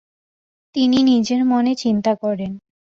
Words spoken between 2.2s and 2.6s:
করেন।